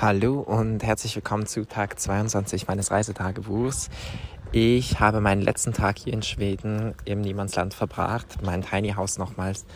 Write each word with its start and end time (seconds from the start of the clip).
Hallo 0.00 0.40
und 0.40 0.82
herzlich 0.82 1.14
willkommen 1.14 1.46
zu 1.46 1.64
Tag 1.66 2.00
22 2.00 2.66
meines 2.66 2.90
Reisetagebuchs. 2.90 3.90
Ich 4.50 4.98
habe 4.98 5.20
meinen 5.20 5.40
letzten 5.40 5.72
Tag 5.72 5.98
hier 5.98 6.12
in 6.12 6.22
Schweden 6.22 6.96
im 7.04 7.20
Niemandsland 7.20 7.74
verbracht, 7.74 8.42
mein 8.42 8.62
Tiny 8.62 8.90
House 8.90 9.18
nochmals 9.18 9.66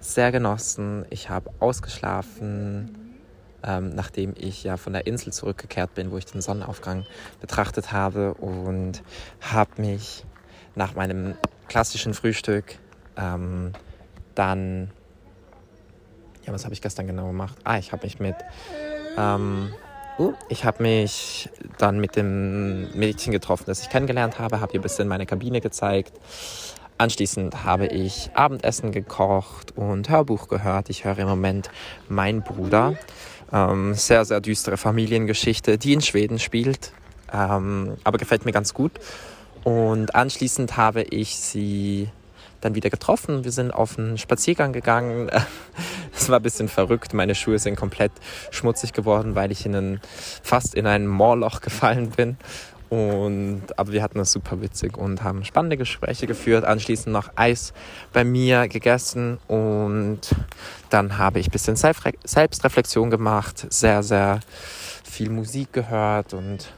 sehr 0.00 0.32
genossen. 0.32 1.06
Ich 1.10 1.30
habe 1.30 1.52
ausgeschlafen, 1.60 3.14
ähm, 3.62 3.90
nachdem 3.90 4.34
ich 4.36 4.64
ja 4.64 4.78
von 4.78 4.94
der 4.94 5.06
Insel 5.06 5.32
zurückgekehrt 5.32 5.94
bin, 5.94 6.10
wo 6.10 6.18
ich 6.18 6.26
den 6.26 6.40
Sonnenaufgang 6.40 7.06
betrachtet 7.40 7.92
habe 7.92 8.34
und 8.34 9.04
habe 9.40 9.80
mich 9.80 10.24
nach 10.74 10.96
meinem 10.96 11.34
klassischen 11.68 12.14
Frühstück 12.14 12.80
ähm, 13.16 13.72
dann, 14.34 14.90
ja, 16.44 16.52
was 16.52 16.64
habe 16.64 16.74
ich 16.74 16.82
gestern 16.82 17.06
genau 17.06 17.28
gemacht? 17.28 17.56
Ah, 17.62 17.78
ich 17.78 17.92
habe 17.92 18.04
mich 18.04 18.18
mit 18.18 18.34
ähm, 19.18 19.74
uh, 20.18 20.32
ich 20.48 20.64
habe 20.64 20.82
mich 20.82 21.50
dann 21.78 22.00
mit 22.00 22.16
dem 22.16 22.90
Mädchen 22.96 23.32
getroffen, 23.32 23.64
das 23.66 23.82
ich 23.82 23.90
kennengelernt 23.90 24.38
habe, 24.38 24.60
habe 24.60 24.72
ihr 24.74 24.80
ein 24.80 24.82
bisschen 24.82 25.08
meine 25.08 25.26
Kabine 25.26 25.60
gezeigt. 25.60 26.12
Anschließend 26.98 27.64
habe 27.64 27.86
ich 27.86 28.30
Abendessen 28.34 28.90
gekocht 28.90 29.76
und 29.76 30.08
Hörbuch 30.08 30.48
gehört. 30.48 30.90
Ich 30.90 31.04
höre 31.04 31.18
im 31.18 31.28
Moment 31.28 31.70
Mein 32.08 32.42
Bruder. 32.42 32.96
Ähm, 33.52 33.94
sehr, 33.94 34.24
sehr 34.24 34.40
düstere 34.40 34.76
Familiengeschichte, 34.76 35.78
die 35.78 35.92
in 35.92 36.00
Schweden 36.00 36.38
spielt, 36.38 36.92
ähm, 37.32 37.96
aber 38.04 38.18
gefällt 38.18 38.44
mir 38.44 38.52
ganz 38.52 38.74
gut. 38.74 38.92
Und 39.64 40.14
anschließend 40.14 40.76
habe 40.76 41.02
ich 41.02 41.36
sie 41.36 42.10
dann 42.60 42.74
wieder 42.74 42.90
getroffen. 42.90 43.44
Wir 43.44 43.52
sind 43.52 43.70
auf 43.70 43.98
einen 43.98 44.18
Spaziergang 44.18 44.72
gegangen. 44.72 45.30
Es 46.20 46.28
war 46.28 46.40
ein 46.40 46.42
bisschen 46.42 46.68
verrückt. 46.68 47.14
Meine 47.14 47.36
Schuhe 47.36 47.60
sind 47.60 47.76
komplett 47.76 48.10
schmutzig 48.50 48.92
geworden, 48.92 49.36
weil 49.36 49.52
ich 49.52 49.64
in 49.64 49.76
einen, 49.76 50.00
fast 50.42 50.74
in 50.74 50.84
ein 50.84 51.06
Moorloch 51.06 51.60
gefallen 51.60 52.10
bin. 52.10 52.36
Und, 52.88 53.62
aber 53.76 53.92
wir 53.92 54.02
hatten 54.02 54.18
es 54.18 54.32
super 54.32 54.62
witzig 54.62 54.96
und 54.96 55.22
haben 55.22 55.44
spannende 55.44 55.76
Gespräche 55.76 56.26
geführt. 56.26 56.64
Anschließend 56.64 57.12
noch 57.12 57.30
Eis 57.36 57.72
bei 58.12 58.24
mir 58.24 58.66
gegessen 58.66 59.38
und 59.46 60.20
dann 60.88 61.18
habe 61.18 61.38
ich 61.38 61.48
ein 61.48 61.50
bisschen 61.50 61.76
Selbstreflexion 61.76 63.10
gemacht, 63.10 63.66
sehr, 63.70 64.02
sehr 64.02 64.40
viel 65.04 65.28
Musik 65.28 65.72
gehört 65.72 66.32
und 66.32 66.72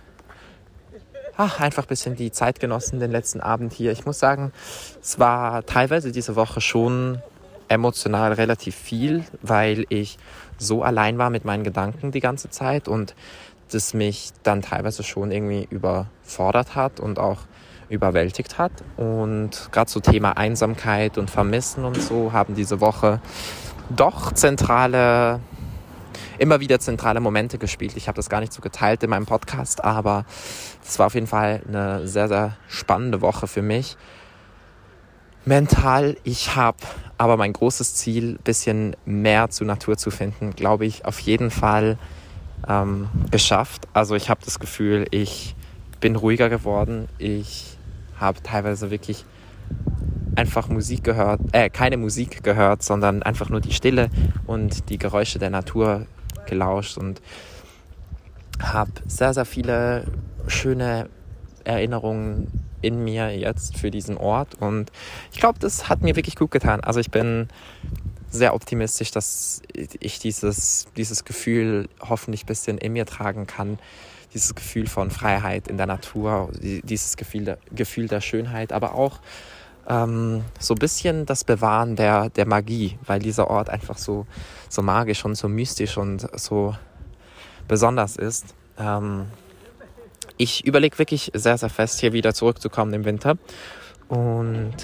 ach, 1.36 1.60
einfach 1.60 1.84
ein 1.84 1.88
bisschen 1.88 2.16
die 2.16 2.32
Zeit 2.32 2.60
genossen, 2.60 3.00
den 3.00 3.10
letzten 3.10 3.40
Abend 3.40 3.72
hier. 3.72 3.92
Ich 3.92 4.06
muss 4.06 4.18
sagen, 4.18 4.52
es 5.00 5.18
war 5.18 5.64
teilweise 5.66 6.12
diese 6.12 6.36
Woche 6.36 6.60
schon 6.60 7.22
emotional 7.68 8.32
relativ 8.32 8.74
viel, 8.74 9.24
weil 9.42 9.84
ich 9.88 10.18
so 10.58 10.82
allein 10.82 11.18
war 11.18 11.30
mit 11.30 11.44
meinen 11.44 11.64
Gedanken 11.64 12.10
die 12.10 12.20
ganze 12.20 12.50
Zeit 12.50 12.88
und 12.88 13.14
das 13.70 13.94
mich 13.94 14.30
dann 14.42 14.62
teilweise 14.62 15.02
schon 15.02 15.30
irgendwie 15.30 15.66
überfordert 15.70 16.74
hat 16.74 16.98
und 17.00 17.18
auch 17.18 17.38
überwältigt 17.88 18.58
hat. 18.58 18.72
Und 18.96 19.68
gerade 19.72 19.90
so 19.90 20.00
Thema 20.00 20.36
Einsamkeit 20.36 21.18
und 21.18 21.30
Vermissen 21.30 21.84
und 21.84 22.00
so 22.00 22.32
haben 22.32 22.54
diese 22.54 22.80
Woche 22.80 23.20
doch 23.90 24.32
zentrale 24.32 25.40
immer 26.38 26.60
wieder 26.60 26.80
zentrale 26.80 27.20
Momente 27.20 27.58
gespielt. 27.58 27.96
Ich 27.96 28.08
habe 28.08 28.16
das 28.16 28.28
gar 28.28 28.40
nicht 28.40 28.52
so 28.52 28.60
geteilt 28.60 29.02
in 29.02 29.10
meinem 29.10 29.26
Podcast, 29.26 29.84
aber 29.84 30.24
es 30.84 30.98
war 30.98 31.06
auf 31.06 31.14
jeden 31.14 31.26
Fall 31.26 31.62
eine 31.66 32.06
sehr, 32.06 32.28
sehr 32.28 32.56
spannende 32.68 33.20
Woche 33.20 33.46
für 33.46 33.62
mich. 33.62 33.96
Mental, 35.44 36.16
ich 36.22 36.54
habe 36.54 36.78
aber 37.16 37.36
mein 37.36 37.52
großes 37.52 37.94
Ziel, 37.94 38.34
ein 38.34 38.42
bisschen 38.44 38.94
mehr 39.04 39.50
zur 39.50 39.66
Natur 39.66 39.96
zu 39.96 40.10
finden, 40.10 40.50
glaube 40.50 40.86
ich, 40.86 41.04
auf 41.04 41.18
jeden 41.20 41.50
Fall 41.50 41.98
ähm, 42.68 43.08
geschafft. 43.30 43.88
Also 43.92 44.14
ich 44.14 44.28
habe 44.28 44.40
das 44.44 44.58
Gefühl, 44.58 45.06
ich 45.10 45.54
bin 46.00 46.16
ruhiger 46.16 46.48
geworden. 46.48 47.08
Ich 47.18 47.76
habe 48.18 48.42
teilweise 48.42 48.90
wirklich 48.90 49.24
einfach 50.36 50.68
Musik 50.68 51.04
gehört, 51.04 51.40
äh, 51.52 51.70
keine 51.70 51.96
Musik 51.96 52.42
gehört, 52.42 52.82
sondern 52.82 53.22
einfach 53.22 53.48
nur 53.48 53.60
die 53.60 53.72
Stille 53.72 54.10
und 54.46 54.88
die 54.88 54.98
Geräusche 54.98 55.38
der 55.38 55.50
Natur 55.50 56.06
gelauscht 56.50 56.98
und 56.98 57.22
habe 58.60 58.90
sehr, 59.06 59.32
sehr 59.32 59.46
viele 59.46 60.04
schöne 60.46 61.08
Erinnerungen 61.64 62.48
in 62.82 63.02
mir 63.02 63.36
jetzt 63.36 63.78
für 63.78 63.90
diesen 63.90 64.16
Ort 64.16 64.54
und 64.56 64.90
ich 65.32 65.38
glaube, 65.38 65.58
das 65.58 65.88
hat 65.88 66.02
mir 66.02 66.16
wirklich 66.16 66.36
gut 66.36 66.50
getan. 66.50 66.80
Also 66.80 67.00
ich 67.00 67.10
bin 67.10 67.48
sehr 68.30 68.54
optimistisch, 68.54 69.10
dass 69.10 69.60
ich 69.74 70.18
dieses, 70.18 70.86
dieses 70.96 71.24
Gefühl 71.24 71.88
hoffentlich 72.00 72.44
ein 72.44 72.46
bisschen 72.46 72.78
in 72.78 72.92
mir 72.92 73.06
tragen 73.06 73.46
kann. 73.46 73.78
Dieses 74.32 74.54
Gefühl 74.54 74.86
von 74.86 75.10
Freiheit 75.10 75.66
in 75.66 75.76
der 75.76 75.86
Natur, 75.86 76.50
dieses 76.60 77.16
Gefühl 77.16 77.44
der, 77.44 77.58
Gefühl 77.72 78.06
der 78.06 78.20
Schönheit, 78.20 78.72
aber 78.72 78.94
auch 78.94 79.18
ähm, 79.88 80.44
so 80.58 80.74
ein 80.74 80.78
bisschen 80.78 81.26
das 81.26 81.44
Bewahren 81.44 81.96
der, 81.96 82.30
der 82.30 82.46
Magie, 82.46 82.98
weil 83.06 83.20
dieser 83.20 83.48
Ort 83.48 83.70
einfach 83.70 83.98
so, 83.98 84.26
so 84.68 84.82
magisch 84.82 85.24
und 85.24 85.34
so 85.34 85.48
mystisch 85.48 85.96
und 85.96 86.26
so 86.38 86.74
besonders 87.68 88.16
ist. 88.16 88.54
Ähm, 88.78 89.26
ich 90.36 90.64
überlege 90.66 90.98
wirklich 90.98 91.30
sehr, 91.34 91.58
sehr 91.58 91.68
fest, 91.68 92.00
hier 92.00 92.12
wieder 92.12 92.32
zurückzukommen 92.34 92.94
im 92.94 93.04
Winter. 93.04 93.36
Und 94.08 94.74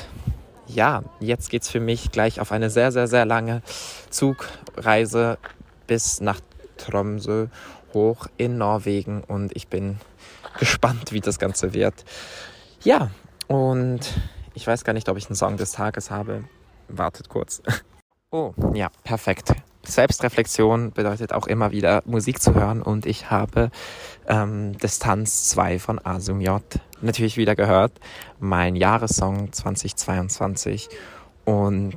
ja, 0.66 1.02
jetzt 1.20 1.50
geht 1.50 1.62
es 1.62 1.68
für 1.68 1.80
mich 1.80 2.10
gleich 2.10 2.40
auf 2.40 2.52
eine 2.52 2.70
sehr, 2.70 2.92
sehr, 2.92 3.08
sehr 3.08 3.24
lange 3.24 3.62
Zugreise 4.10 5.38
bis 5.86 6.20
nach 6.20 6.40
Tromsø 6.76 7.46
hoch 7.94 8.26
in 8.36 8.58
Norwegen 8.58 9.22
und 9.22 9.56
ich 9.56 9.68
bin 9.68 9.98
gespannt, 10.58 11.12
wie 11.12 11.20
das 11.20 11.38
Ganze 11.38 11.72
wird. 11.72 12.04
Ja, 12.82 13.10
und 13.48 14.00
ich 14.56 14.66
weiß 14.66 14.84
gar 14.84 14.94
nicht, 14.94 15.08
ob 15.08 15.18
ich 15.18 15.26
einen 15.26 15.36
Song 15.36 15.56
des 15.58 15.72
Tages 15.72 16.10
habe. 16.10 16.44
Wartet 16.88 17.28
kurz. 17.28 17.62
Oh, 18.32 18.52
ja, 18.74 18.90
perfekt. 19.04 19.54
Selbstreflexion 19.84 20.90
bedeutet 20.90 21.32
auch 21.32 21.46
immer 21.46 21.70
wieder 21.70 22.02
Musik 22.04 22.42
zu 22.42 22.54
hören 22.54 22.82
und 22.82 23.06
ich 23.06 23.30
habe 23.30 23.70
ähm, 24.26 24.76
Distanz 24.78 25.48
2 25.50 25.78
von 25.78 26.04
Asum 26.04 26.40
J 26.40 26.60
natürlich 27.00 27.36
wieder 27.36 27.54
gehört. 27.54 27.92
Mein 28.40 28.74
Jahressong 28.74 29.52
2022 29.52 30.88
und 31.44 31.96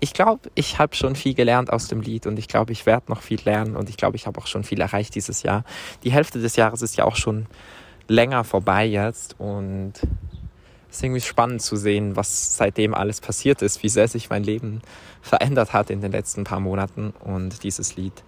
ich 0.00 0.12
glaube, 0.12 0.50
ich 0.56 0.80
habe 0.80 0.96
schon 0.96 1.14
viel 1.14 1.34
gelernt 1.34 1.72
aus 1.72 1.86
dem 1.86 2.00
Lied 2.00 2.26
und 2.26 2.36
ich 2.36 2.48
glaube, 2.48 2.72
ich 2.72 2.84
werde 2.84 3.08
noch 3.08 3.22
viel 3.22 3.40
lernen 3.44 3.76
und 3.76 3.88
ich 3.88 3.96
glaube, 3.96 4.16
ich 4.16 4.26
habe 4.26 4.40
auch 4.40 4.48
schon 4.48 4.64
viel 4.64 4.80
erreicht 4.80 5.14
dieses 5.14 5.44
Jahr. 5.44 5.62
Die 6.02 6.10
Hälfte 6.10 6.40
des 6.40 6.56
Jahres 6.56 6.82
ist 6.82 6.96
ja 6.96 7.04
auch 7.04 7.16
schon 7.16 7.46
länger 8.08 8.42
vorbei 8.42 8.84
jetzt 8.86 9.38
und 9.38 9.92
ist 10.90 11.02
irgendwie 11.02 11.20
spannend 11.20 11.62
zu 11.62 11.76
sehen, 11.76 12.16
was 12.16 12.56
seitdem 12.56 12.94
alles 12.94 13.20
passiert 13.20 13.62
ist, 13.62 13.82
wie 13.82 13.88
sehr 13.88 14.08
sich 14.08 14.30
mein 14.30 14.42
Leben 14.42 14.80
verändert 15.20 15.72
hat 15.72 15.90
in 15.90 16.00
den 16.00 16.12
letzten 16.12 16.44
paar 16.44 16.60
Monaten 16.60 17.12
und 17.20 17.62
dieses 17.62 17.96
Lied 17.96 18.24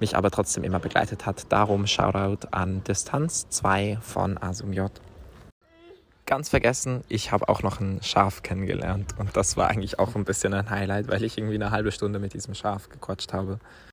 mich 0.00 0.16
aber 0.16 0.30
trotzdem 0.30 0.64
immer 0.64 0.80
begleitet 0.80 1.26
hat. 1.26 1.52
Darum 1.52 1.86
Shoutout 1.86 2.48
an 2.50 2.82
Distanz 2.84 3.48
2 3.50 3.98
von 4.00 4.42
Asum 4.42 4.72
J. 4.72 4.90
Ganz 6.26 6.48
vergessen, 6.48 7.02
ich 7.08 7.32
habe 7.32 7.48
auch 7.48 7.62
noch 7.62 7.80
ein 7.80 8.00
Schaf 8.02 8.42
kennengelernt 8.42 9.14
und 9.18 9.36
das 9.36 9.56
war 9.56 9.68
eigentlich 9.68 9.98
auch 9.98 10.14
ein 10.14 10.24
bisschen 10.24 10.54
ein 10.54 10.70
Highlight, 10.70 11.08
weil 11.08 11.24
ich 11.24 11.36
irgendwie 11.36 11.56
eine 11.56 11.70
halbe 11.70 11.90
Stunde 11.90 12.18
mit 12.18 12.34
diesem 12.34 12.54
Schaf 12.54 12.88
gequatscht 12.88 13.32
habe. 13.32 13.58